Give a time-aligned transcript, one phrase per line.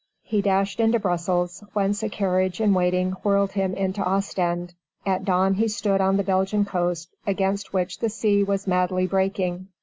[0.23, 4.73] He dashed into Brussels, whence a carriage in waiting whirled him into Ostend.
[5.05, 9.67] At dawn he stood on the Belgian coast, against which the sea was madly breaking.